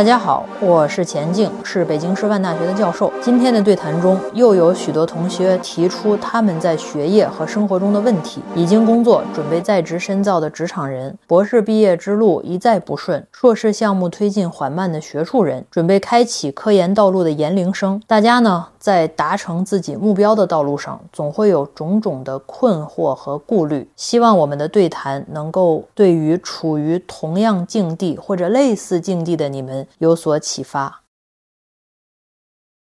[0.00, 3.12] 大家好，我是钱静，是北京师范大学的教授。
[3.20, 8.40] 今天的对谈中，又有许多同学提出他们在学业和生活中的问题。
[8.54, 23.88] 已经工作、准备在职深造的职场人，博士毕业之路一再不顺，硕士项目推进缓慢的学术人，准备开启科研道路的研龄生，大家呢，在达成自己目标的道路上，总会有种种的困惑和顾虑。
[23.94, 29.86] 希望我们的对谈能够对于处于同样境地或者类似境地的你们。
[29.98, 31.02] 有所启发。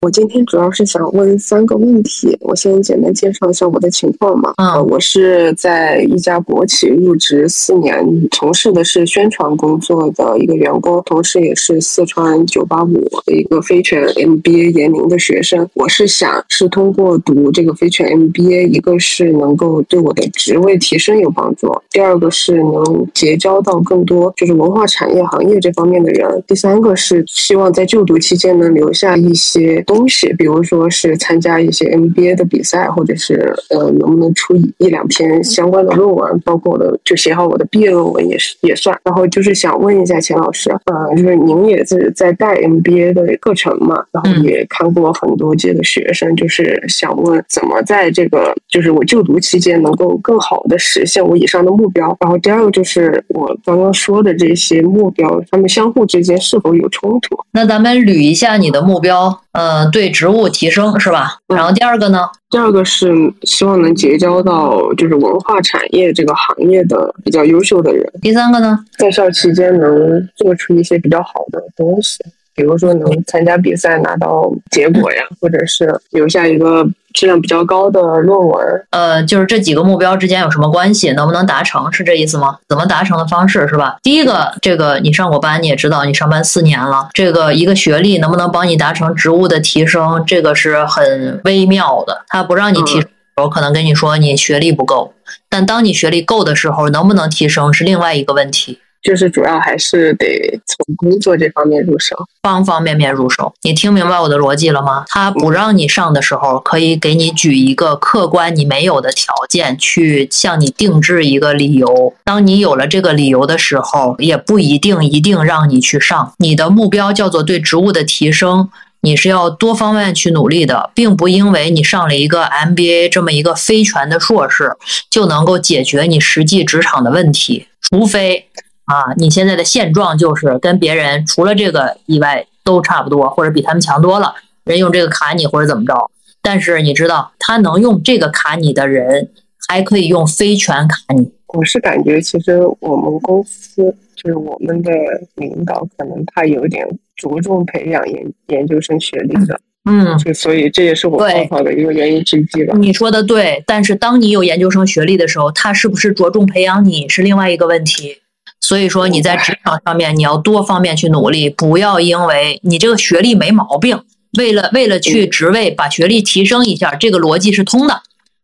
[0.00, 4.54] 我今天主要是想问三个问题，我先简单介绍一下我的情况嘛。
[4.56, 12.92] 嗯，我是在一家国企入职四年，从事的是宣传工作的一个员工，同时也是四川九八五
[13.26, 15.68] 的一个非全 MBA 研龄的学生。
[15.74, 29.84] 我是想是通过读这个非全 MBA，一个是能够对我的职位提升有帮助，第二个是能结交到更多就是文化产业行业这方面的人，第三个是希望在就读期间能留下一些。
[29.88, 38.94] 东西，比如说是参加一些 MBA 的比赛，或者是呃，能不能出一两篇相关的论文，包括我的就写好我的毕业论文也是也算。
[39.02, 52.14] 然后就是想问一下钱老师，呃，就是您也是在带 MBA 的课程嘛，然后也看过很多届的学生，就是想问怎么在这个就是我就读期间能够更好的实现我以上的目标。
[52.20, 57.38] 然后第二个就是我刚刚说的这些目标，他们相互之间是否有冲突？
[57.52, 59.40] 那咱们捋一下你的目标。
[59.58, 61.38] 呃，对职务提升是吧？
[61.48, 62.28] 然后第二个呢？
[62.48, 68.08] 第二个是希望能结交到就是文化产业这个行业的比较优秀的人。
[68.22, 68.78] 第三个呢？
[68.96, 72.24] 在校期间能做出一些比较好的东西。
[72.54, 76.84] 比如说能参加比赛拿到结果呀，或者是留下一个
[77.18, 78.86] 质量比较高的论文。
[78.90, 81.10] 呃，就是这几个目标之间有什么关系？
[81.14, 81.92] 能不能达成？
[81.92, 82.58] 是这意思吗？
[82.68, 83.96] 怎么达成的方式是吧？
[84.04, 90.22] 第一个，这个你上过班，你也知道，你上班四年了，这个一个学历能不能帮你达成职务的提升？
[90.24, 92.22] 这个是很微妙的。
[92.28, 93.10] 他不让你提升，
[93.42, 95.12] 我可能跟你说你学历不够，
[95.48, 98.78] 但当你学历够的时候，能不能提升是另外一个问题。
[99.02, 103.54] 就是主要还是得从工作这方面入手，方方面面入手。
[103.62, 105.04] 你听明白我的逻辑了吗？
[105.08, 112.12] 他不让你上的时候，可以给你举一个客观你没有的条件，去向你定制一个理由。
[112.24, 116.34] 当你有了这个理由的时候，也不一定一定让你去上。
[116.38, 118.68] 你的目标叫做对职务的提升，
[119.02, 124.76] 你是要多方面去努力的，并不因为你上了一个 MBA 这么一个非全的硕士，
[125.08, 128.46] 就能够解决你实际职场的问题，除非。
[128.88, 134.34] 啊，你现在的现状就是跟别人除了这个以外都差不多，或者比他们强多了。
[134.64, 136.10] 人用这个卡你或者怎么着，
[136.42, 139.30] 但是你知道他能用这个卡你的人，
[139.66, 141.32] 还可以用非全卡你。
[141.48, 144.90] 我是感觉其实我们公司就是我们的
[145.36, 152.76] 领导可能他有点着重培养研研究生学历的，嗯，就所以这也是我报考的一个原因之一吧。
[152.78, 158.18] 你说的对，但是当你有研究生学历的时候，他是不是着重培养你是另外一个问题。
[158.60, 164.02] 所以说你在职场上面你要多方面去努力，不要因为你这个学历没毛病，
[164.36, 168.02] 为了为了去职位把学历提升一下，这个逻辑是通的。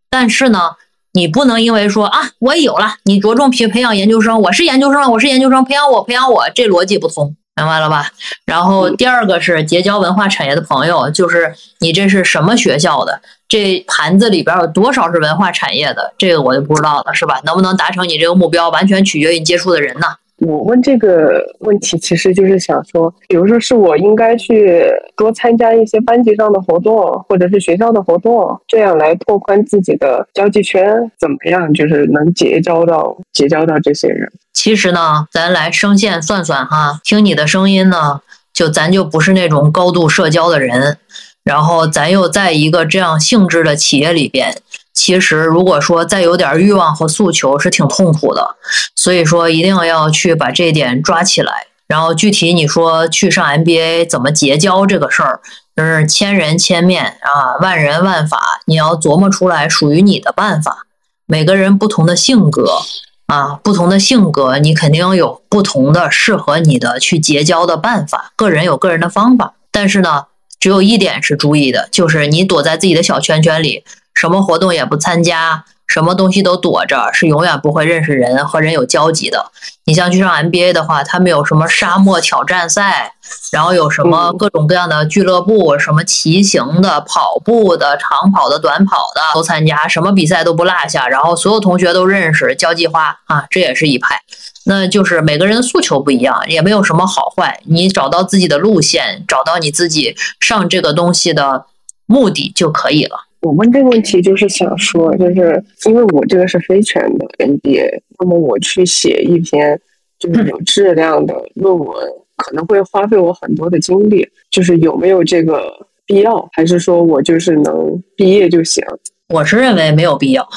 [0.09, 0.77] 但是呢，
[1.13, 8.10] 你不能因为说啊我有了，你着重培培养研究生，我是研究生，我是研究生，培养我培养我，这逻辑不通，明白了吧？
[8.44, 13.20] 然后第二个是结交文化产业的朋友，就是你这是什么学校的？
[13.48, 16.12] 这盘子里边有多少是文化产业的？
[16.19, 17.41] 这个我就不知道了，是吧？
[17.44, 20.16] 能不能达成你这个目标，完全取决于你接触的人呢。
[20.47, 24.84] 我问这个问题，其实就是想说，比如说是我应该去
[25.16, 26.97] 多参加一些班级上的活动，
[27.28, 30.86] 或者是学校的活动，这样来拓宽自己的交际圈，
[31.19, 31.72] 怎么样？
[31.72, 34.30] 就是能结交到结交到这些人。
[34.53, 38.21] 其实呢，咱来声线算算哈，听你的声音呢，
[38.53, 40.98] 就咱就不是那种高度社交的人。
[41.42, 44.54] 然后咱又在一个这样性质的企业里边，
[44.95, 48.57] 其实如果说再有点欲望和诉求是挺痛苦的，
[48.95, 51.53] 所以说一定要去把这一点抓起来。
[51.87, 55.41] 然后具体你说去上 MBA 怎么结交这个事儿，
[55.77, 60.87] 就是千人千面啊，万人万法，你要琢磨出来属于你的办法。
[61.27, 62.79] 每个人不同的性格
[63.27, 68.33] 啊，不同的性格，你肯定有不同的适合你的去结交的办法。
[68.37, 70.27] 个人有个人的方法，但是呢。
[70.61, 79.51] 只有一点是注意的，就是你躲在自己的小圈圈里，什么活动也不参加，什么东西都躲着，是永远不会认识人和人有交集的。
[79.87, 83.13] 你像去上 MBA 的话，他们有什么沙漠挑战赛，
[83.53, 94.22] 然后有什么各种各样的俱乐部，什么骑行的、跑步的、长跑的、短跑的都参加，什么比赛都不落下，然后所有同学都认识，交际花啊，这也是一派。
[94.67, 97.60] 那就是每个人的诉求不一样，也没有什么好坏。
[97.67, 101.67] 你找到自己的路线，找到你自己上这个东西的
[102.07, 103.23] 目的就可以了。
[103.45, 109.79] 我问这个问题就是想说，就是因为我这个是非全的 MBA，那么我去写一篇
[110.19, 111.89] 就是有质量的论文，
[112.37, 114.27] 可能会花费我很多的精力。
[114.51, 115.63] 就是有没有这个
[116.07, 118.83] 必要，还是说我就是能毕业就行？
[119.29, 120.49] 我是认为没有必要。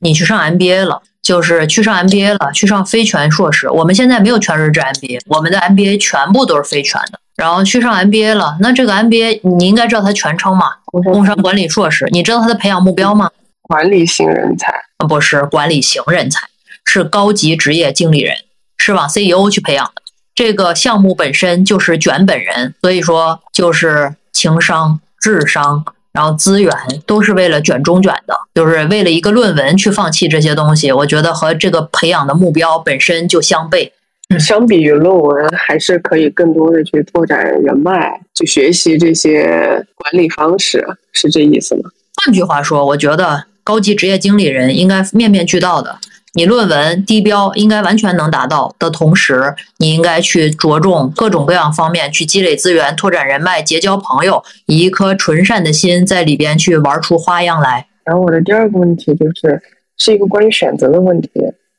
[0.00, 1.02] 你去上 MBA 了。
[1.26, 3.68] 就是去上 MBA 了，去上非全硕士。
[3.68, 7.18] 我们现在没有全日制 MBA，我们的 MBA 全部都是非全的。
[7.34, 10.74] 然后去上 MBA 了，那这个 MBA 你应该知道它全称吗？
[10.84, 12.06] 工商管理硕士。
[12.12, 13.28] 你知道它的培养目标吗？
[13.62, 14.72] 管理型人才？
[15.08, 16.46] 不是管理型人才，
[16.84, 18.36] 是高级职业经理人，
[18.78, 20.02] 是往 CEO 去培养的。
[20.32, 25.84] 这个项目本身就是卷本人，所以说就是情商、智商。
[26.16, 26.72] 然后资源
[27.04, 30.90] 都是为了卷中卷的，就是为了一个论文去放弃这些东西。
[30.90, 33.90] 我觉得和这个培养的目标本身就相悖。
[34.40, 40.82] 相比于论文，还是可以更多的去拓展人脉，去学习这些管理方式，
[41.12, 41.82] 是这意思吗？
[42.24, 45.98] 换句话说，我觉得高级职业经理人应该面面俱到的。
[46.36, 57.86] 你论文低标应该完全能达到的同时，你应该去着重各种各样方面去积累资源、拓展人脉、结交朋友，以一颗纯善的心在里边去玩出花样来。
[58.04, 59.62] 然后我的第二个问题就是，
[59.96, 61.30] 是一个关于选择的问题，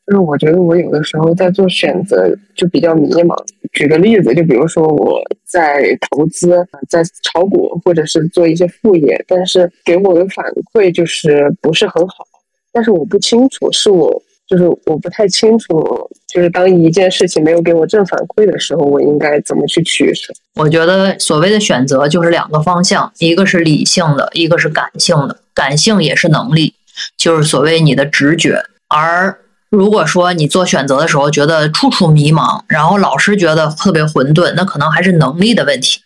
[0.08, 3.36] 就是我觉得我有的时候在做选择就比较迷茫。
[3.74, 10.44] 举个例子，就比如说我在投资、在炒股或者是做一些副业，但是给我的反
[10.74, 12.26] 馈就是不是很好，
[12.74, 14.24] 但是我不清楚是我。
[14.48, 20.34] 就是我不太清楚，就是当一件事情没有给我正反馈的时候，我应该怎么去取舍？
[20.56, 25.38] 我觉得所谓的选择就是两个方向，一个是理性的，一个是感性的。
[25.54, 26.76] 感性也是能力，
[27.18, 28.64] 就是所谓你的直觉。
[28.88, 29.38] 而
[29.70, 36.00] 如果说你做选择的时候觉得处处迷茫，然后老是觉得特别混沌，那可能还是能力的问题。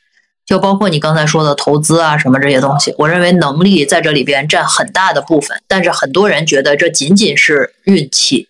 [0.46, 8.48] 就包括你刚才说的投资啊什么这些东西，我认为能力在这里边占很大的部分，但是很多人觉得这仅仅是运气，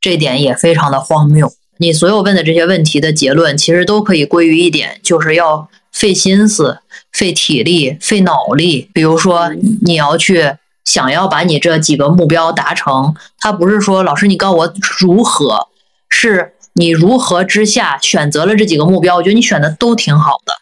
[0.00, 1.52] 这点也非常的荒谬。
[1.78, 6.78] 你所有问的这些问题的结论，其实都可以归于一点，就是要费心思、
[7.12, 8.88] 费体力、费脑力。
[8.94, 9.50] 比如说
[9.82, 10.54] 你要去
[10.84, 15.66] 想要把你这几个目标达成，他不是说老师你告诉我如何，
[16.08, 20.54] 是你如何之下选择了这几个目标，我觉得你选的都挺好的。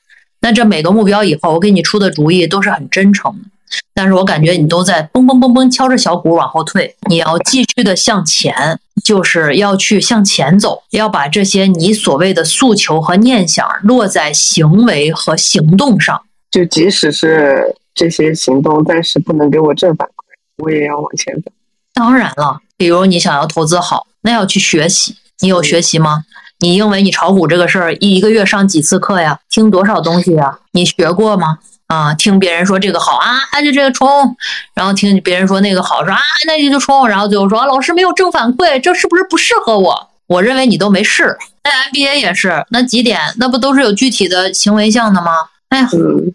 [0.43, 3.49] 那这每个目标以后，我给你出的主意都是很真诚的，
[3.94, 6.94] 但是我感觉你都在嘣嘣嘣嘣敲着小鼓往后退。
[7.09, 16.21] 你要继续的向前，就是要去向前走，要把这些你所谓的诉求和念想落在行为和行动上。
[16.50, 21.53] 就即使是这些行动暂时不能给我正反馈，我也要往前走。
[21.94, 25.17] 当然了，比如你想要投资好，那要去学习。
[25.41, 26.25] 你有学习吗？
[26.62, 29.41] 你因为你炒股这个事儿，一一个月上几次课呀？
[29.50, 30.59] 听多少东西呀？
[30.70, 31.59] 你学过吗？
[31.89, 34.36] 啊，听别人说这个好啊，就这个冲，
[34.72, 40.08] 然后听别人说那个好，说啊，那你就冲，然后最后说老师没有正反馈，这是不是不适合我？
[40.29, 41.36] 我认为你都没试。
[41.65, 45.32] 那 MBA 也是，那几点那不都是有具体的行为项的吗？
[45.70, 45.89] 哎呀，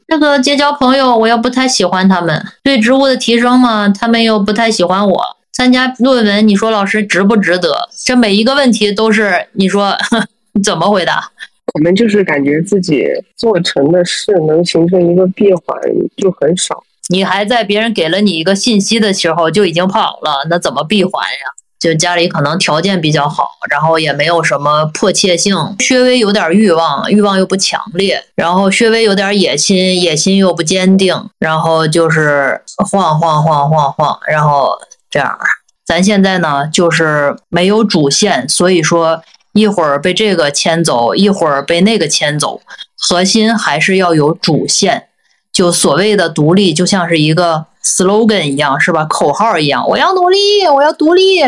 [0.09, 5.36] 这个结交朋友，我又不太喜欢他们；对职务的提升嘛，他们又不太喜欢我。
[5.57, 7.89] 参加论文，你说老师值不值得？
[8.05, 9.97] 这每一个问题都是你说
[10.63, 11.31] 怎么回答？
[11.73, 15.75] 我们就是感觉自己做成的事能形成一个闭环
[16.15, 16.83] 就很少。
[17.09, 21.49] 你还在别人给了你一个信息的时候就已经跑了，那怎么闭环呀？
[21.79, 32.61] 就家里可能条件比较好，然后也没有什么迫切性，稍微有点欲望，欲望又不强烈，然后稍微有点野心，野心又不坚定，然后就是
[32.91, 34.79] 晃晃晃晃晃，然后。
[35.09, 35.37] 这样，
[35.85, 39.21] 咱现在呢就是没有主线，所以说
[39.53, 42.61] 一会儿被这个牵走，一会儿被那个牵走，
[42.97, 45.07] 核心还是要有主线。
[45.53, 49.05] 就所谓的独立，就像是一个 slogan 一样，是吧？
[49.05, 50.37] 口号一样，我要努力，
[50.67, 51.39] 我要独立。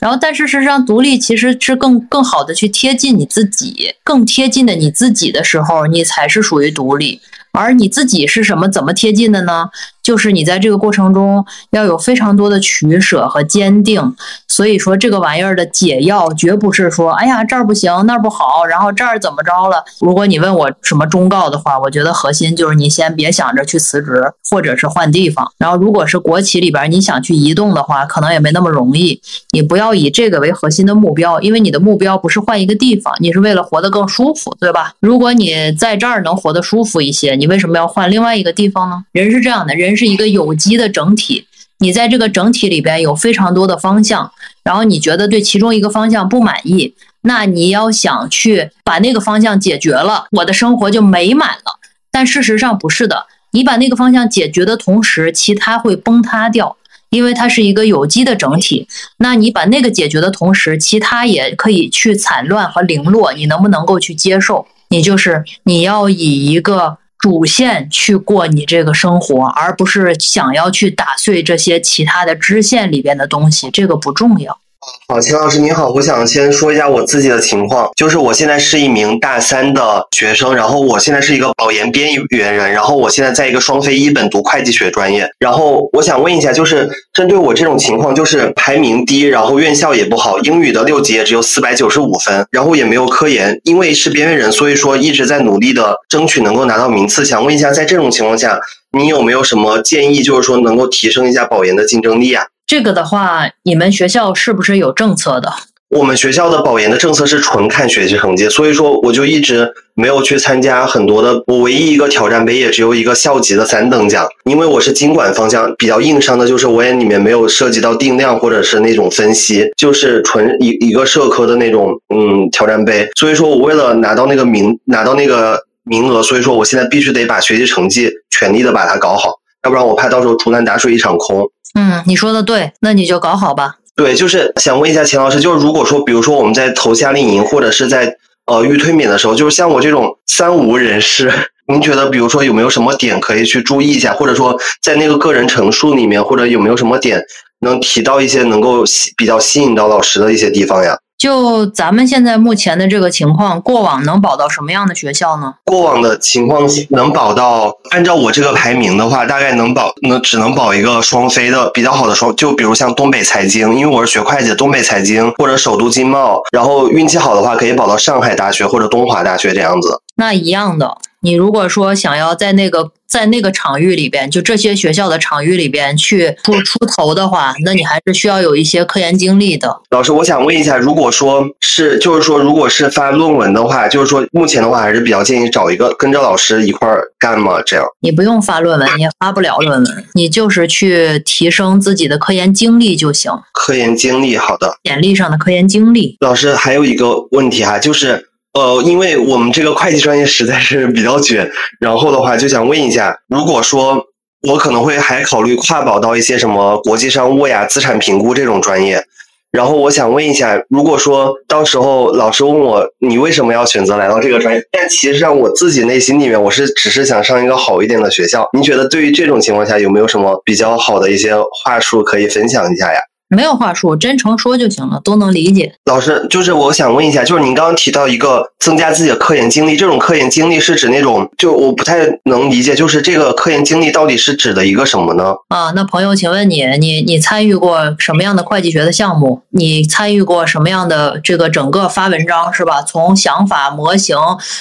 [0.00, 7.20] 然后，但事实上，独立其实是更更好的去贴近你自己，更贴近的你自己的时候，你才是属于独立。
[7.52, 8.68] 而你自己是什么？
[8.68, 9.70] 怎么贴近的呢？
[10.02, 14.14] 就是你在这个过程中要有非常多的取舍和坚定。
[14.48, 19.82] 所以说，这个玩意儿的解药绝不是说，哎呀这儿不行那儿不好，然后这儿怎么着了。
[20.00, 25.50] 如果你问我什么忠告的话，我觉得核心就是你先别想着去辞职或者是换地方。
[25.56, 29.20] 然后，如果是国企里边你想去移动的话，可能也没那么容易。
[29.52, 34.92] 你不要以这个为核心的目标，因为你的目标不是换一个地方，你是为了活得更舒服，对吧？
[35.00, 37.32] 如果你在这儿能活得舒服一些。
[37.32, 39.04] 你为什么要换另外一个地方呢？
[39.12, 41.46] 人是这样的，人是一个有机的整体。
[41.78, 44.30] 你在这个整体里边有非常多的方向，
[44.62, 51.80] 然后你觉得对其中一个方向不满意，那你要想去把那个方向解决了，我的生活就美满了。
[52.12, 56.76] 但事实上不是的，你把那个方向解决的同时，其他会崩塌掉，
[57.10, 58.86] 因为它是一个有机的整体。
[59.16, 64.64] 那你把那个解决的同时，其他也可以去惨乱和零落，你能不能够去接受？
[64.90, 66.98] 你就是你要以一个。
[67.22, 74.58] 主线去过你这个生活，而不是想要去打碎这些其他的支线里边的东西，这个不重要。
[75.06, 97.24] 好，秦老师您好，我想先说一下我自己的情况，就是我现在是一名大三的学生，然后我现在是一个保研边缘人，然后我现在在一个双非一本读会计学专业，然后我想问一下，就是针对我这种情况，就是排名低，然后院校也不好，英语的六级也只有四百九十五分，然后也没有科研，因为是边缘人，所以说一直在努力的争取能够拿到名次。
[97.24, 98.58] 想问一下，在这种情况下，
[98.98, 102.46] 你有没有什么建议，就是说能够提升一下保研的竞争力啊？
[102.72, 105.52] 这个的话，你们学校是不是有政策的？
[105.90, 111.44] 我们学校的保研的政策是纯看学习成绩，所以说我就一直没有去参加很多的。
[111.48, 123.06] 我唯一一个挑战杯也只有一个校级的三等奖，因为我是经管方向，比较硬伤的就是我也里面没有涉及到定量或者是那种分析，就是纯一一个社科的那种嗯挑战杯。
[123.16, 129.28] 所以说我为了拿到那个名拿到那个名额，所以说我现在必须得把学习成绩全力的把它搞好，
[129.64, 131.50] 要不然我怕到时候竹篮打水一场空。
[131.74, 133.76] 嗯，你说的对，那你就搞好吧。
[133.94, 138.16] 对，就是想问一下秦老师，就是如果说，比如说我们在投夏令营或者是在
[138.46, 141.32] 呃预推免的时候，就是像我这种三无人士，
[141.68, 147.22] 您觉得比如说有没有什么点可以去注意一下，或者说在那个个人陈述里面，或者有没有什么点
[147.60, 150.96] 能提到一些能够吸比较吸引到老师的一些地方呀？
[151.22, 155.54] 就咱们现在目前的这个情况，过往能保到什么样的学校呢？
[155.64, 170.00] 过往的情况能保到，按照我这个排名的话，大概能保，能只能保一个双非的比较好的双，就比如像东北财经，因为我是学会计，东北财经或者首都经贸，然后运气好的话可以保到上海大学或者东华大学这样子。
[170.16, 172.92] 那一样的，你如果说想要在那个。
[173.12, 179.82] 在那个场域里边，就这些学校的场域里边去出出头的话，那你还是需要有一些科研经历的。
[179.90, 187.60] 老师，我想问一下，如果说是，就是说，如果是发论文的话，就是说，目前的话还是比较建议找一个跟着老师一块儿干嘛？
[187.60, 187.84] 这样？
[188.00, 193.30] 你不用发论文，你也发不了论文，你就是去提升自己的科研经历就行。
[193.52, 194.76] 科研经历，好的。
[194.84, 196.16] 简历上的科研经历。
[196.20, 198.30] 老师还有一个问题哈，就是。
[198.52, 204.04] 呃，因为我们这个会计专业实在是比较卷，然后的话就想问一下，如果说
[204.46, 209.02] 我可能会还考虑跨保到一些什么国际商务呀、资产评估这种专业，
[209.50, 221.32] 然后我想问一下，如果说到时候老师问我你为什么要选择来到这个专业，但其实上我自己内心里面我是只是想上一个好一点的学校，您觉得对于这种情况下有没有什么比较好的一些
[221.64, 223.00] 话术可以分享一下呀？
[223.34, 225.74] 没有话术，真诚说就行了，都能理解。
[225.86, 235.34] 老师，就是我想问一下，就是您刚刚提到一个增加自己的科研经历，这种科研经历是指那种，就我不太能理解，就是这个科研经历到底是指的一个什么呢？
[235.48, 239.42] 啊，那朋友，请问你，你你参与过什么样的会计学的项目？
[239.50, 242.82] 你参与过什么样的这个整个发文章是吧？
[242.82, 244.16] 从想法模型，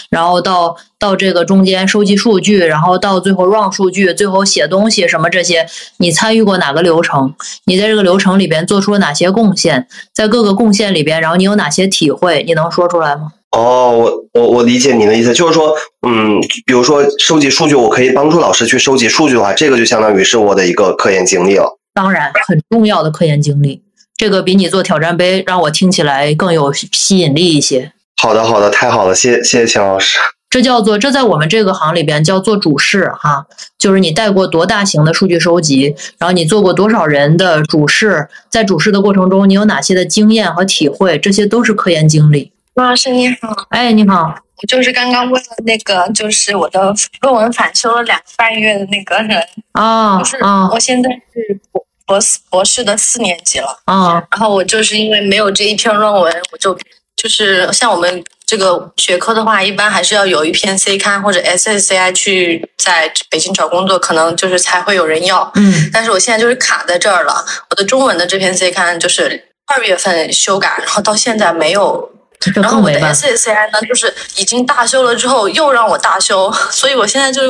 [0.10, 0.78] 然后到。
[1.02, 5.66] 到这个中间收集数据，然后到最后 run 数据，最后写东西什么这些，
[5.98, 7.34] 你参与过哪个流程？
[7.66, 9.88] 你在这个流程里边做出了哪些贡献？
[10.14, 12.44] 在各个贡献里边，然后你有哪些体会？
[12.46, 13.32] 你能说出来吗？
[13.58, 15.76] 哦，我我我理解你的意思，就是说，
[16.08, 21.80] 嗯，比如说收集数据，我可以帮助老师去收集数据的话，这个就相当于是我的一个科研经历了。
[21.96, 23.82] 当然，很重要的科研经历，
[24.16, 27.92] 这个比你做挑战杯让我听起来更有吸引力一些。
[28.22, 30.20] 好的，好的，太好了，谢谢谢谢秦老师。
[30.52, 33.48] 这叫做，这在我们这个行里边叫做主事哈，
[33.80, 42.52] 就是你带过多大型的数据收集，然后你做过多少人的主事，在主事的过程中，你有哪些的经验和体会，这些都是科研经历。
[42.74, 49.42] 陆老师你好，哎你好，我就是刚刚问了那个，就是我的论文返修了两个半月的那个人
[49.72, 50.38] 啊，就是
[50.74, 56.78] 我现在是博博士博士的四年级了啊，然后我就是因为没有这一篇论文，我就
[57.16, 58.22] 就是像我们。
[58.52, 65.50] 这个学科的话，一般还是要有一篇 C 刊或者 SSCI 去在北京找工作，可能就是才会有人要。
[65.56, 67.46] 嗯，但是我现在就是卡在这儿了。
[67.70, 69.42] 我的中文的这篇 C 刊就是
[69.74, 72.12] 二月份修改，然后到现在没有。
[72.56, 77.42] 然后我的 SSCI 呢，就是已经大修了之后又让我大修，所以我现在就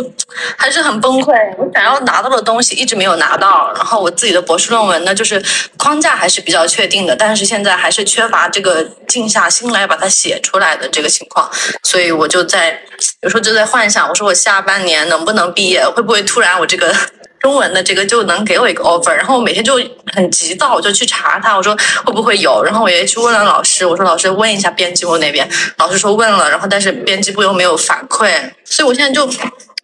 [0.57, 1.31] 还是很崩溃。
[1.57, 5.41] 我想要拿到的东西一直没有拿到，然后我自己的博士论文呢，就是
[5.77, 11.49] 框架还是比较确定的，但是现在还是缺乏这个静下心来把它写出来的这个情况，
[11.83, 12.81] 所以我就在
[13.21, 15.85] 有时候就在幻想，我说我下半年能不能毕业？
[15.85, 16.93] 会不会突然我这个
[17.41, 19.79] 中文的这个就能给我一个 offer，然后我每天就
[20.13, 28.29] 很急躁，我就去查他，我说会不会有，然后我也去问了老师，我说老师问一下编辑部那边，老师说问了，然后但是编辑部又没有反馈，
[28.63, 29.27] 所以我现在就。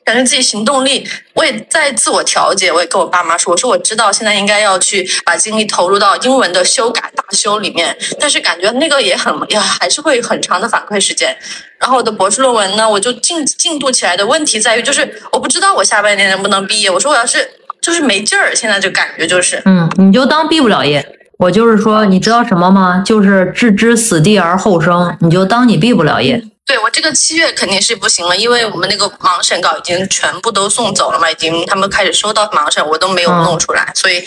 [0.07, 2.71] 感觉自己行动力，我也在自我调节。
[2.71, 11.35] 我也跟我爸妈说，我说我知道现在应该要去把精力投入到英文的修改大修里面，但是感觉那个也很呀，还是会很长的反馈时间。
[11.77, 16.89] 然后我的博士论文呢，我就进进度起来的问题在于，就是我不知道我下半年能不能毕业。
[16.89, 17.45] 我说我要是
[17.81, 21.05] 就是没劲儿，现在就感觉就是，嗯，你就当毕不了业。
[21.37, 23.03] 我就是说，你知道什么吗？
[23.05, 26.41] 就是置之死地而后生，你就当你毕不了业。
[26.67, 34.21] 对我这个七月肯定是不行了，因为我们那个盲审稿已经全部都送走了嘛，已经他们开始收到盲审，我都没有弄出来，所以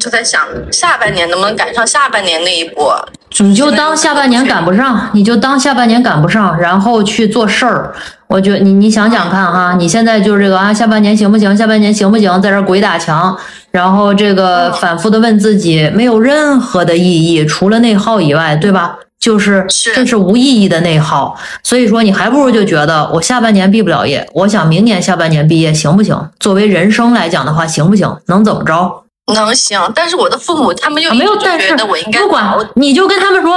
[0.00, 0.42] 就在想
[0.72, 3.08] 下半年能不能赶上下半年那一波。
[3.38, 7.94] 你就当下半年赶不上，你就当下半年赶不上，然后去做事儿。
[8.26, 11.56] 我觉得你你想想看哈，你现在就是这个啊，下半年行不行？
[11.56, 12.42] 下半年行不行？
[12.42, 13.36] 在这鬼打墙，
[13.70, 18.96] 然后这个反复的问自己，没有任何的意义，除了内耗以外，对吧？
[19.24, 19.64] 就是
[19.94, 26.14] 这是无意义的内耗，所以说你还不如就觉得我下半年毕不了业，我想明年下半年毕业行不行？
[26.38, 28.14] 作为人生来讲的话，行不行？
[28.26, 29.04] 能怎么着？
[29.34, 33.54] 能行，但是我的父母他们又没有，但是不管，你就跟他们说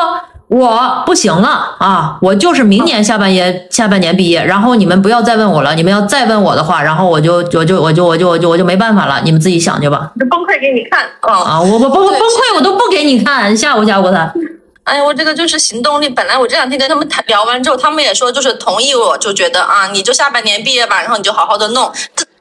[0.47, 10.09] 我不行了啊，我就是明年下半年下半年毕业，然后你们不要再问我了，你们要再问我的话，然后我就我就我就我就我就我就没办法了，你们自己想去吧。
[10.29, 11.59] 崩溃给你看啊！
[11.59, 14.33] 我我崩崩溃我都不给你看，吓唬吓唬他。
[14.87, 16.07] 哎，我这个就是行动力。
[16.07, 21.91] 本来我这两天跟他们谈聊完之后，他们也说就是同意，我就觉得啊，你就下半年毕业吧，然后你就好好的弄。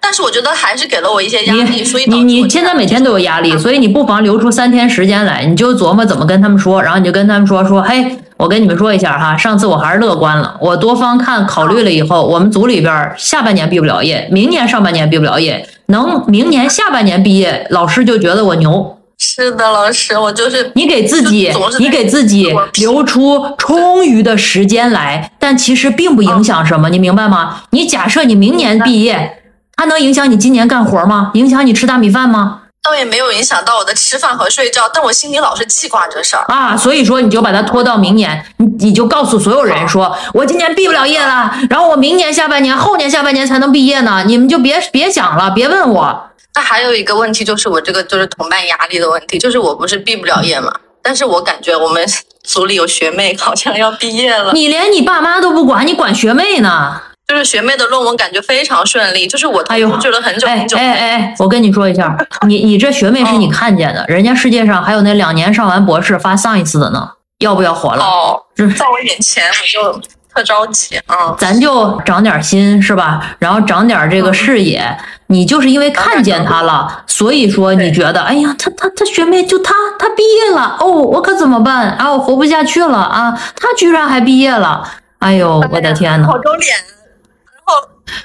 [0.01, 18.96] 但是我觉得还是给了我一些压力，所以你你现在每天都有压力，所以你不妨留出三天时间来，你就琢磨怎么跟他们说，然后你就跟他们说说，嘿，我跟你们说一下哈，上次我还是乐观了，我多方看考虑了以后，我们组里边下半年毕不了业，明年上半年毕不了业，能明年下半年毕业，老师就觉得我牛。
[19.19, 27.63] 是的，老师，我就是你给自己，你给自己留出充裕的时间来，但其实并不影响什么，你明白吗？
[27.71, 29.43] 你假设你明年毕业，
[29.75, 31.31] 它能影响你今年干活吗？
[31.35, 32.61] 影响你吃大米饭吗？
[32.83, 36.77] 倒也没有影响到我的吃饭和睡觉，但我心里老是记挂这事儿啊。
[36.77, 46.31] 所以说，你就把它拖到明年，你你就告诉所有人说，我今年毕不了业了，然后我明年下半年、后年下半年才能毕业呢，你们就别别想了，别问我。
[46.57, 52.03] 那还有一个问题就是我这个就是同伴压力的问题，就是我不是毕不了业嘛，但是我感觉我们
[52.43, 56.99] 组里有学妹好像要毕业了，你连你爸妈都不管，你管学妹呢？
[57.29, 60.79] 就是学妹的论文感觉非常顺利，就是我哎呦，追了很久很久。
[60.79, 62.17] 哎哎哎，我跟你说一下，
[62.47, 68.03] 你你这学妹是你看见的，人家世界上还有那两年上完博士发上一次的呢，要不要活了？
[68.03, 70.01] 哦，在我眼前我就。
[70.37, 71.35] 特着急啊！
[71.39, 73.35] 咱就长点心是吧？
[73.39, 74.97] 然后长点这个视野。
[75.29, 82.13] 你就是因为看见他了，所以说你觉得，哎呀，他他他学妹就他他毕业了哦，我可怎么办啊？
[82.13, 83.37] 我活不下去了啊！
[83.59, 84.87] 他居然还毕业了，
[85.19, 86.77] 哎呦，我的天呐，好丢脸！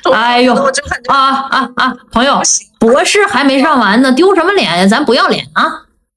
[0.03, 0.53] 然后，哎呦，
[1.07, 1.93] 啊啊啊！
[2.11, 2.39] 朋友，
[2.77, 4.85] 博士还没上完呢，丢什么脸呀？
[4.85, 5.63] 咱不要脸啊！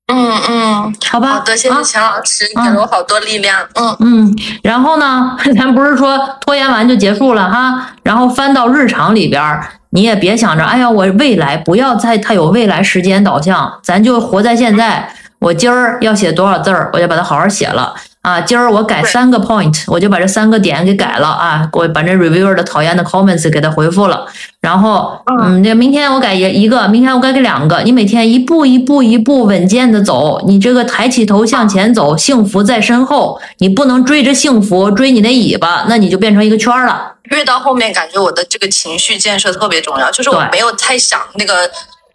[0.07, 3.59] 嗯嗯，好吧，好的，谢谢钱老师，给了我好多力量。
[3.75, 9.43] 嗯嗯，然后呢，咱不是说拖延完就结束了哈，然后翻到日常里边，
[9.91, 15.09] 你也别想着，哎呀，我未来不要再太有未来时间导向，咱就活在现在。
[15.41, 17.95] 我今儿要写多少字儿，我就把它好好写了。
[18.25, 24.27] 啊，今儿我改三个 point，我就把这三个点给改了啊，我把这 reviewer 的讨厌的 comments 给他回复了，
[24.63, 37.17] 然后，嗯，那明天我改一一个，明天我改个两个，你每天一步一步一步稳健的走，你这个抬起头向前走，幸福在身后，你不能追着幸福追你的尾巴，那你就变成一个圈了。
[37.25, 41.71] 越到后面，感觉我的这个情绪建设特别重要，就是我没有太想那个。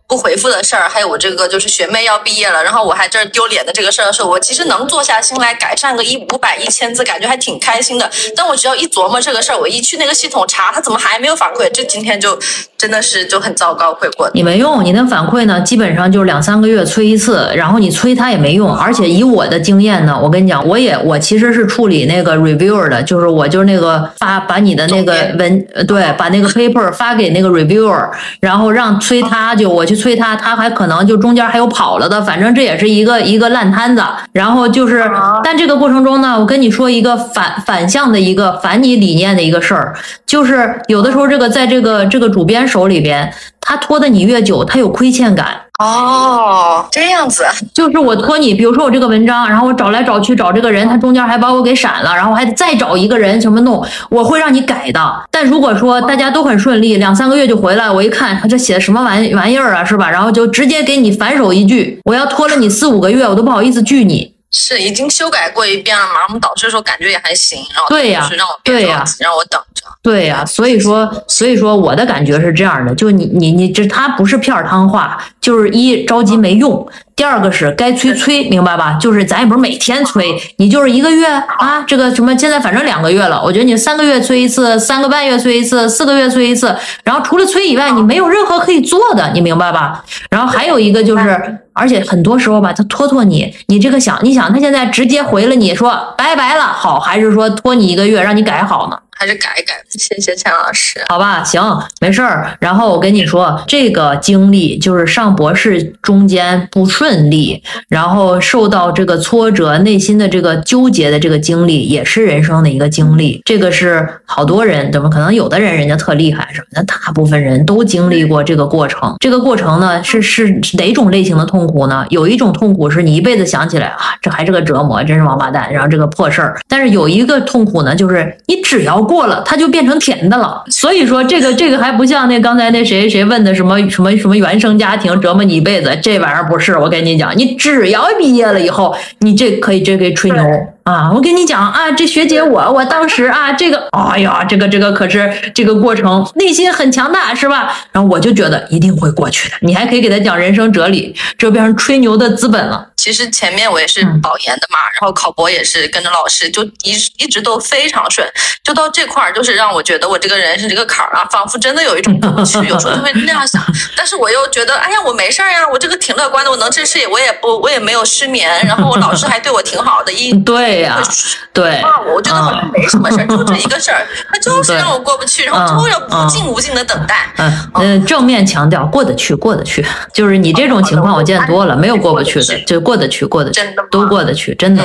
[0.10, 8.10] 不回复的事儿，还有我这个就是学妹要毕业了，然后我还这儿丢脸的这个事儿的时候，我其实能坐下心来改善个一五百一千字，感觉还挺开心的。
[8.36, 11.70] 但我只要一琢磨这个事儿，我一去那个系统查，他怎么还没有反馈？
[11.70, 12.36] 这今天就
[12.80, 14.28] 真的是就很糟糕，会过。
[14.34, 18.76] 你没用，你那反馈呢，基本上就是两三个月催一次，然后你催他也没用。
[18.76, 30.00] 而且以我的经验呢，我跟你讲，我也我其实是处理那个 reviewer 的，就是我就是那个发把你的那个文对，把那个 paper 发给那个 reviewer，然后让催他就我去。
[30.00, 34.02] 催他，他还可能就中间还有跑了的，反正这也是一个一个烂摊子。
[34.32, 35.04] 然后就是，
[35.44, 39.94] 但这个过程中呢，我跟你说一个反反向的一个反你理念的一个事儿，
[40.26, 43.34] 就是有的时候这个在这个这个主编手里边。
[43.62, 45.62] 他拖的你越久，他有亏欠感。
[45.78, 55.24] 哦，这样子，就是我托你，比如说我这个文章，然后我找来找去找这个人，他中间还把我给闪了，然后还得再找一个人什么弄，我会让你改的。
[55.30, 60.10] 但如果说大家都很顺利，两三个月就回来，我一看他这写的什么玩玩意儿啊，是吧？
[60.10, 64.34] 然后就直接给你反手一句，我要拖了你四五个月，我都不好意思拒你。
[64.52, 66.14] 是已经修改过一遍了嘛？
[66.28, 69.79] 我们导师说感觉也还行，然后对呀，是让我对呀，让我等着。
[70.02, 76.88] 对呀，所以说，所以说我的感觉是这样的，就你你你这他不是片儿汤话，就是一着急没用。
[77.18, 78.94] 第二个是该催催，明白吧？
[78.94, 90.02] 就是咱也不是每天催，你就是一个月啊，这个什么现在反正两个月了，我觉得你三个月催一次，三个半月催一次，四个月催一次，然后除了催以外，你没有任何可以做的，你明白吧？
[90.30, 98.98] 然后还有一个就是，而且很多时候吧，他拖拖你，你这个想，你想他现在直接回了你说拜拜了，好，还是说拖你一个月让你改好呢？
[99.20, 100.98] 还是改一改，谢谢钱老师。
[101.10, 101.62] 好吧，行，
[102.00, 102.56] 没事儿。
[102.62, 113.42] 然后我跟你说，这个经历就是上博士中间不顺利，然后受到这个挫折，内心的这个纠结的这个经历，也是人生的一个经历。
[113.44, 119.14] 这个是好多人，怎么可能有的人人家特厉害什么的，大部分人都经历过这个过程。
[119.20, 122.06] 这个过程呢，是是哪种类型的痛苦呢？
[122.10, 126.58] 有一种痛苦是你一辈子想起来啊，这还是个折磨，真是王八蛋，然后这个破事儿。
[126.70, 129.09] 但是有一个痛苦呢，就是你只要。
[129.10, 130.64] 过了，它就变成甜的了。
[130.70, 136.78] 所以说，这个这个还不像那刚才那谁谁问的什么什么什么原生家庭折磨你一辈子，这玩意儿不是。
[136.78, 140.44] 我跟你讲，你只要毕业了以后，你这可以这可以吹牛
[140.84, 141.12] 啊！
[141.14, 147.76] 我跟你讲啊，这学姐我我当时啊，这个哎呀，这个这个可是这个过程，内心很强大，是吧？
[147.92, 149.56] 然后我就觉得一定会过去的。
[149.62, 152.88] 你还可以给他讲人生哲理，这变成吹牛的资本了。
[152.96, 158.28] 其实前面我也是保研的嘛，然后考博也是跟着老师，就一一直都非常顺，
[158.62, 163.64] 就到这块儿，就是让我觉得我这个人是这个坎儿啊，仿佛真的有一种过不去，有时候就会那样想。
[163.96, 171.02] 但是我又觉得，哎呀，我没事儿呀，我这个挺乐观的，我能治事业，我也不，我也没有失眠，然后我老师还对我挺好的，一对呀，
[171.54, 177.32] 对，骂我，我觉得好像没什么事儿，就这一个事儿， 他就是让我过不去，然后就要无尽无尽的等待。
[177.38, 182.80] 嗯嗯，正面强调过得去，过得去，就是你这种情况我见多了，没有过不去的，就。
[182.90, 184.84] 过得去，过得去，都过得去，真的，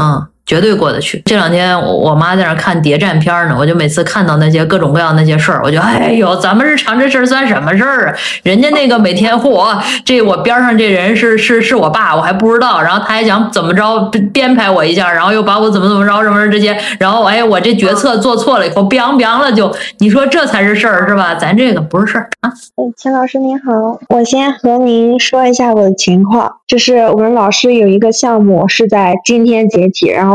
[0.00, 0.26] 嗯。
[0.46, 1.22] 绝对过得去。
[1.24, 8.14] 这两天我我妈在那看谍战片呢，我就每次看到那些各种各样那些事儿，我就哎呦，咱们日常这事儿算什么事儿啊？
[8.42, 13.98] 人家那个每天嚯，这我边上这人是是是我爸，我还不知道，然后他还想怎么着
[14.32, 21.34] 编排我一下，然后又把我怎么怎么着什么什么这些，然后哎我这决策做错了以后，biang biang 了就，你说这才是事儿是吧？
[21.34, 22.50] 咱这个不是事儿啊。
[22.50, 23.72] 哎，秦老师您好，
[24.10, 30.33] 我先和您说一下我的情况，就是我们老师有一个项目是在今天解体，然后。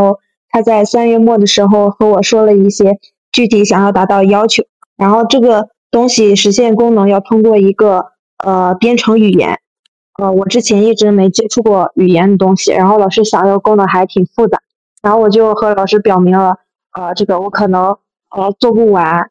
[0.52, 2.98] 他在三月末的时候和我说了一些
[3.32, 4.64] 具体想要达到要求，
[4.98, 8.08] 然后这个东西实现功能要通过一个
[8.44, 9.60] 呃编程语言，
[10.20, 14.58] 呃我之前一直没接触过语言的东西，然后老师想要功能还挺复杂，
[15.04, 16.56] 然后我就和老师表明了
[16.94, 17.98] 呃这个我可能
[18.36, 19.30] 呃做不完，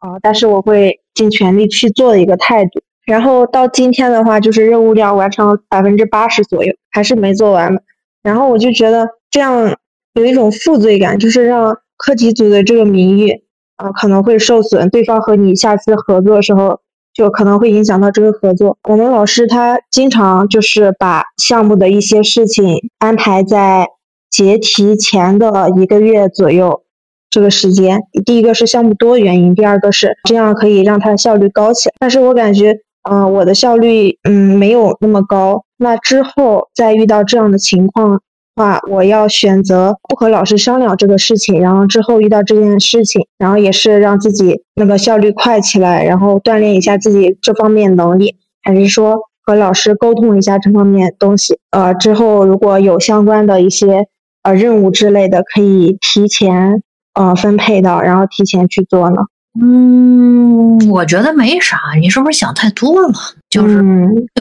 [0.00, 7.82] 呃但是我会尽全力去做的一个态度，然后到今天的话就是任务量完成了百分之八十左右，还是没做完，
[8.22, 9.76] 然后我就觉得这样。
[10.14, 13.42] 有一种负罪感，就是让课题组的这个名誉
[13.76, 16.80] 啊可能会受损，对方和你下次合作的时候
[17.14, 18.78] 就可能会影响到这个合作。
[18.88, 23.86] 我们老师他经常就是把项目的一些事情安排在
[24.30, 26.82] 结题前的一个月左右
[27.30, 28.00] 这个时间。
[28.24, 31.94] 第一个是项目多原因，第二个是这样可以让他效率高起来。
[32.00, 32.76] 但是我感觉，
[33.08, 35.64] 嗯，我的效率嗯没有那么高。
[35.76, 38.20] 那之后再遇到这样的情况。
[38.60, 51.58] 话我要选择不和老师商量这个事情，然后之后遇到这件事情，然后也是让自己那个效率快起来，然后锻炼一下自己这方面能力，还是说和老师沟通一下这方面东西？
[51.70, 54.04] 呃，之后如果有相关的一些
[54.42, 56.82] 呃任务之类的，可以提前
[57.14, 59.22] 呃分配到，然后提前去做呢？
[59.60, 63.12] 嗯，我觉得没啥，你是不是想太多了？
[63.50, 63.84] 就是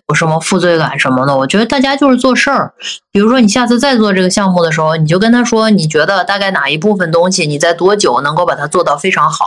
[0.07, 1.35] 有什么负罪感什么的？
[1.35, 2.71] 我觉得大家就是做事儿。
[3.11, 9.45] 比如说，你下次再做这个项目的时候，你就跟他说，你觉得大概哪一部分东西，你在多久能够把它做到非常好，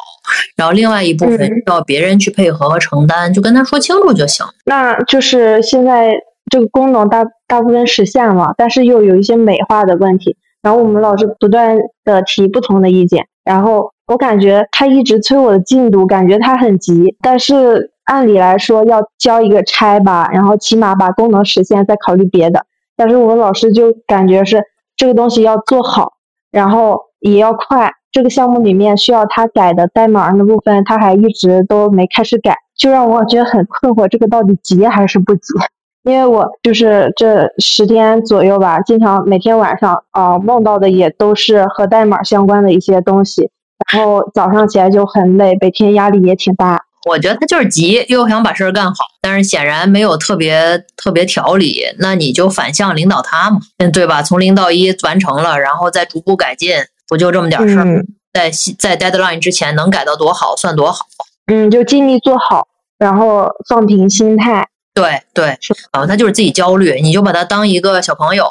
[0.56, 4.44] 然后另外一部分需要别人去配合和承担，就跟他说清楚就行。
[4.64, 6.12] 那就是现在
[6.50, 10.36] 这个功能大大部分实现了，但是又有一些美化的问题。
[10.60, 13.91] 然后我们老师不断的提不同的意见，然后。
[14.06, 17.16] 我感觉他一直催我的进度，感觉他很急。
[17.22, 22.66] 但是按理来说要交一个差吧，然后起码把功能实现，再考虑别的。
[22.96, 24.62] 但是我们老师就感觉是
[24.96, 26.12] 这个东西要做好，
[26.50, 27.92] 然后也要快。
[28.10, 32.54] 这个项目里面需要他改的代码那部分，他还一直都没开始改。
[32.76, 35.54] 就让我觉得很困惑，这个到底急还是不急？
[36.02, 43.50] 因为我就是这十天左右吧，经常每天晚上啊梦到的也都是和代码相关的一些东西，
[43.92, 46.82] 然后早上起来就很累，每天压力也挺大。
[47.04, 51.82] 我觉得他就是急，又想把事儿干好，但是显然没有特别特别条理。
[51.98, 54.22] 那你就反向领导他嘛，嗯，对吧？
[54.22, 56.76] 从零到一完成了，然后再逐步改进，
[57.08, 58.04] 不就这么点事儿？
[58.32, 61.04] 在在 deadline 之前能改到多好算多好。
[61.46, 64.68] 嗯，就尽力做好，然后放平心态。
[64.94, 65.58] 对对，
[65.90, 68.46] 啊，他就是自己焦虑，你就把他当一个小朋友，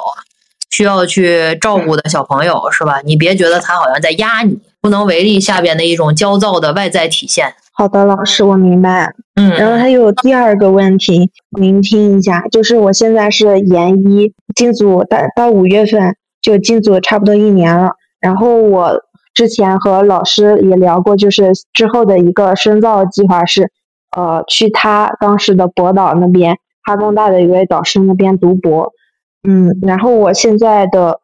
[0.70, 3.00] 需要去照顾的小朋友，是吧？
[3.04, 7.54] 你别觉得他好像在压你，无能为力下边的一种焦躁的外在体现。
[7.74, 9.14] 好的，老师，我明白。
[9.36, 17.92] 嗯，然后还有第二个问题，您听一下，就是我现在是研一进组，到到五月份就进组差不多一年了。
[18.20, 19.02] 然后我
[19.34, 23.70] 之前和老师也聊过，就是之后的一个深造计划是，
[24.14, 28.92] 呃，去他当时的博导那边，哈工大的一位导师那边读博。
[29.48, 31.20] 嗯，然后我现在的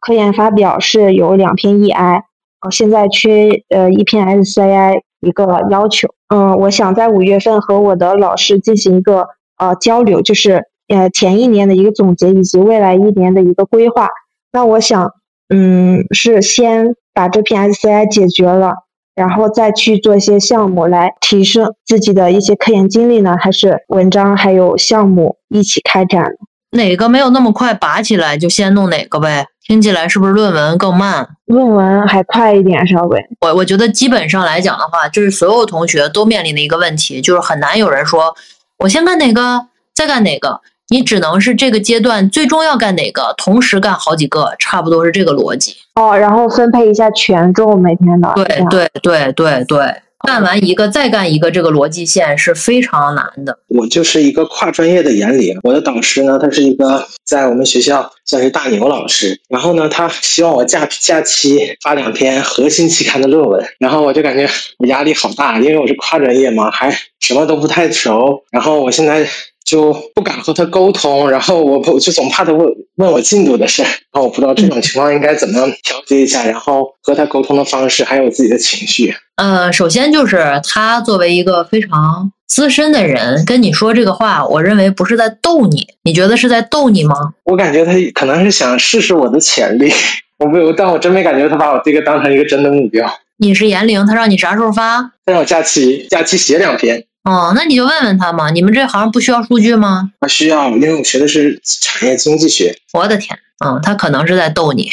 [0.00, 2.22] 科研发表是有两篇 EI，
[2.62, 5.00] 我，现在缺呃一篇 SCI。
[5.24, 14.08] 一个要求，嗯，我想在五月份和我的老师进行一个呃交流，就是呃前一年的一个总结以及未来一年的一个规划。
[14.50, 15.12] 那我想，
[15.48, 18.72] 嗯，是先把这篇 SCI 解决了，
[19.14, 26.32] 然后再去做一些项目来提升自己的一些科研经历呢，还是文章还有项目一起开展？
[26.72, 29.46] 哪个没有那么快拔起来，就先弄哪个呗。
[29.66, 31.28] 听起来是不是论文更慢？
[31.46, 33.24] 论文还快一点，稍微。
[33.40, 38.34] 我我觉得基本上来讲的话，就是所有同学都面临的一个问题，就是很难有人说
[38.78, 40.60] 我先干哪个，再干哪个。
[40.88, 45.74] 你只能是这个阶段最终要干哪个，同时干好几个，差不多是这个逻辑。
[45.94, 48.30] 哦，然后分配一下权重，每天的。
[48.34, 50.02] 对对对对对。
[50.26, 53.58] 干完一个再干一个，这个逻辑线是非常难的。
[53.68, 59.40] 我就是一个跨专业的研领，我的导师呢，他是一个在我们学校算是大牛老师。
[59.48, 68.44] 然后呢，他希望我假假期发两篇核心期刊的论文，然后我就感觉我压力好大，因为我是跨专业嘛，还什么都不太熟。
[68.50, 69.26] 然后我现在。
[69.64, 79.14] 就不敢和他沟通，然后我我就总怕他问问我进度的事，然后我不知道这种情况应该怎么调节一下，然后和他沟通的方式，还有自己的情绪。
[79.36, 87.14] 呃，首先就是他作为一个非常资深的人跟你说这个话，我认为不是在逗你，你觉得是在逗你吗？
[87.44, 89.92] 我感觉他可能是想试试我的潜力，
[90.38, 93.10] 我没有，但我真没感觉他把我这个当成一个真的目标。
[93.38, 95.00] 你是严玲，他让你啥时候发？
[95.24, 97.04] 他让我假期假期写两篇。
[97.24, 98.50] 哦，那你就问问他嘛。
[98.50, 100.10] 你们这行不需要数据吗？
[100.18, 102.76] 啊，需要，因为我学的是产业经济学。
[102.92, 104.90] 我的天，嗯，他可能是在逗你。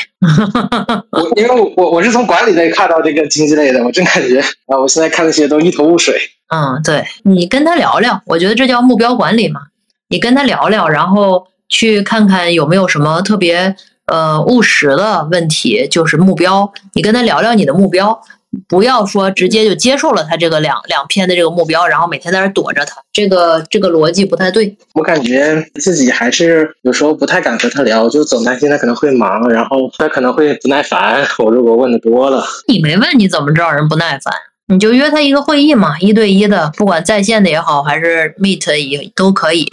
[1.11, 6.19] 我因为我我我是从管理类看到这个经济类的，我真感觉啊，我现在看那些都一头雾水。
[6.53, 9.61] 嗯，对你跟他聊聊，我觉得这叫目标管理嘛。
[10.09, 16.71] 你跟他聊聊，然后去看看有没有什么特别呃务实的问题，就是目标。
[16.93, 18.21] 你跟他聊聊你的目标。
[18.67, 24.75] 不要说直接就接受了他这个两两篇的这个目标，然后每天在那躲着他，这个这个逻辑不太对。
[24.93, 31.25] 我感觉自己还是有时候不太敢和他聊，就总担心他可能会忙，然后他可能会不耐烦。
[31.37, 34.33] 我如果问的多了，你没问你怎么知道人不耐烦？
[34.67, 39.67] 你就约他一个会议嘛，一对一的，不管在线的也好，还是 Meet 也都可以，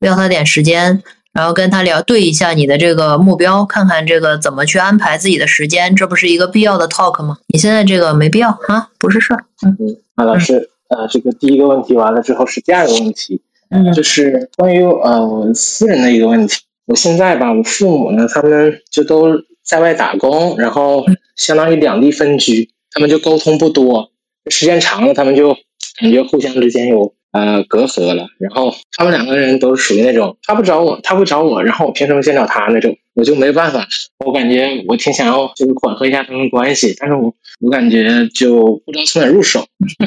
[0.00, 1.02] 要他点时间。
[1.32, 7.38] 然后跟他聊对一下你的这个目标，看看这个怎么去安排自己的时间，这不是一个必要的 talk 吗？
[7.48, 9.44] 你现在这个没必要啊，不是事儿。
[9.64, 9.76] 嗯，
[10.16, 13.40] 马老师，呃，这个第一个问题完了之后是第二个问题，
[13.70, 16.62] 嗯，就是关于呃我私人的一个问题。
[16.86, 19.28] 我现在吧，我父母呢，他们就都
[19.64, 21.04] 在外打工，然后
[21.36, 24.10] 相当于两地分居，他们就沟通不多，
[24.50, 25.56] 时间长了，他们就
[26.00, 27.14] 感觉互相之间有。
[27.32, 28.26] 呃，隔阂了。
[28.38, 32.96] 然后他们两个人都是属于那种，他不找我，他不找我，然后我凭什么先找他那种？
[33.14, 33.86] 我就没办法。
[34.24, 39.64] 我感觉我挺想要，就是缓和一下他们关系，但是我我感觉就不知道从哪入手。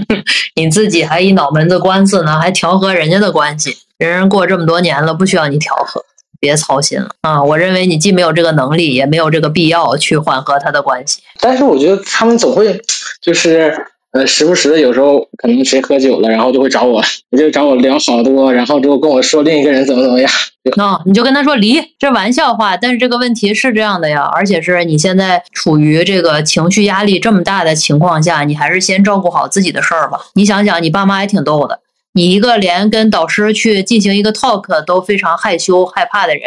[0.55, 3.75] 你自己还一脑门子官司呢，还调和人家的关系？
[3.97, 6.03] 人人过这么多年了，不需要你调和，
[6.39, 7.41] 别操心了啊！
[7.43, 11.21] 我认为你既没有这个能力，也没有这个必要去缓和他的关系。
[11.39, 12.81] 但是我觉得他们总会
[13.21, 13.73] 就是。
[14.13, 17.03] 呃，时不时的，有时候可能谁喝酒了，然后就会找我，
[17.35, 20.31] 就找我聊好多，然后之后跟我说另一个人怎么怎么样。
[20.77, 22.77] 那你就跟他说离，这玩笑话。
[22.77, 30.19] 但是这个问题是这样的呀，而且是你现在处于这个情绪压力这么大的情况下，你还是先照顾好自己的事儿吧。
[30.35, 31.79] 你想想，你爸妈也挺逗的，
[32.13, 36.43] 你一个连跟导师去进行一个 talk 都非常害羞害怕的人，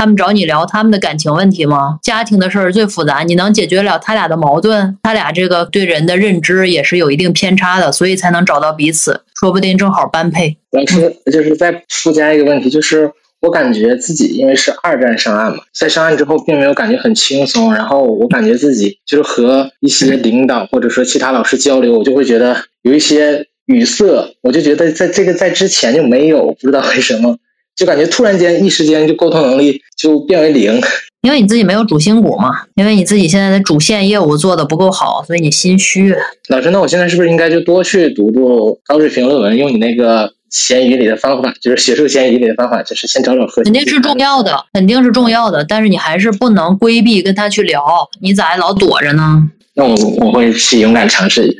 [0.00, 1.98] 他们找你聊他们的感情问题吗？
[2.04, 4.96] 家庭的事儿最复杂，你能解决了他俩的矛盾？
[5.02, 10.56] 他俩这个对人的认知也是有一定偏差的，所以才能找到彼此，说不定正好般配。
[10.70, 27.36] 老师，就是再附加一个问题，就是我感觉自己因为是二战上岸嘛，在上岸之后并没有感觉很轻松，然后我感觉自己就是和一些领导或者说其他老师交流，我就会觉得有一些语塞，我就觉得在这个在之前就没有，不知道为什么。
[27.78, 30.80] 就感觉突然间一时间就沟通能力就变为零，
[31.22, 36.12] 因为你自己没有主心骨嘛，因为你自己现在的主线业务做的不够好，所以你心虚。
[36.48, 43.72] 老师，那我现在是不是应该就多去读读高水平论文，用你那个闲鱼里的方法，就是学术闲鱼里的方法，就是先找找核心。
[43.72, 47.80] 肯定是重要的，肯定是重要的，但是你还是不能规避跟他去聊，
[48.20, 49.48] 你咋还老躲着呢？
[49.74, 49.94] 那我
[50.26, 51.58] 我会去勇敢尝试一下。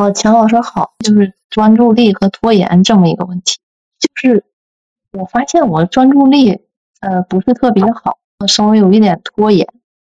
[0.00, 3.54] 哦，钱老师好，就是专注力和拖延这么一个问题，
[4.00, 4.42] 就是。
[5.12, 6.60] 我发现我专注力，
[7.00, 9.66] 呃，不是特别好，稍微有一点拖延，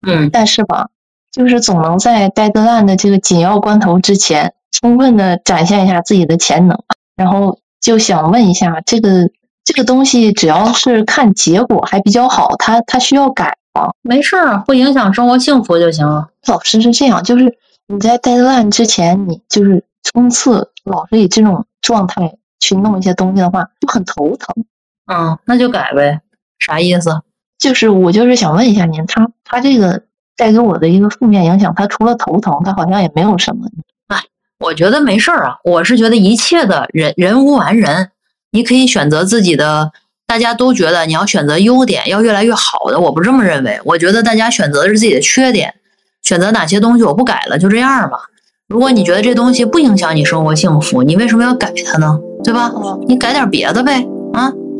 [0.07, 0.89] 嗯，但是吧，
[1.33, 6.79] 就是总能在 deadline 的这个紧要关头之前，充分的展现一下自己的潜能。
[7.17, 9.31] 然后就想问一下，这个
[9.65, 13.93] 这个东西只要是看结果还比较好，它它需要改吗？
[14.03, 16.29] 没事儿，不影响生活幸福就行了。
[16.47, 17.57] 老师是这样，就是
[17.89, 24.65] 你在 deadline 之前，你就是冲刺，老是以这种状态去弄一些东西的话，就很头疼。
[25.07, 26.21] 嗯，那就改呗，
[26.59, 27.21] 啥意思？
[27.59, 30.03] 就是我就是想问一下您，他他这个
[30.37, 33.67] 带给我的一个负面影响，他除了头疼，他好像也没有什么。
[34.09, 34.19] 哎，
[34.59, 38.11] 我觉得没事儿啊，我是觉得一切的人人无完人，
[38.51, 39.93] 你可以选择自己的，
[40.27, 45.75] 大家都觉得你要选择优点，要越来越好的，我不这么认为，我觉得大家选择的是自己的缺点，
[46.23, 48.19] 选择哪些东西我不改了，就这样吧。
[48.69, 52.19] 如果你觉得这东西不影响你生活幸福，你为什么要改它呢？
[52.43, 52.73] 对吧？
[53.07, 54.14] 你改点别的呗，啊。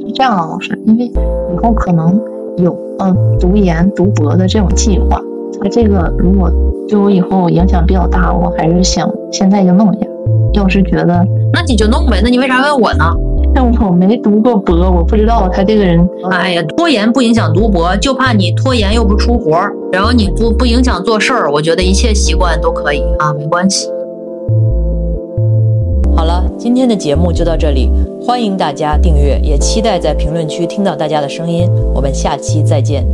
[0.07, 2.21] 是这样的，老师，因为以后可能
[2.59, 5.21] 有嗯读研、读博的这种计划，
[5.61, 6.51] 他这个如果
[6.89, 10.07] 对我以后影响比较大，我还是想现在就弄一下。
[10.55, 13.05] 要是觉得，那你就弄呗，那你为啥问我呢？
[13.53, 16.09] 但我没读过博，我不知道他这个人。
[16.31, 21.51] 哎呀，拖延不影响读博，就怕你拖延又不出活儿，然后你不不影响做事儿。
[21.51, 23.89] 我觉得一切习惯都可以啊，没关系。
[26.59, 31.69] 今天的节目就到这里，欢迎大家订阅，也期待在评论区听到大家的声音。
[31.93, 33.05] 我们下期再见。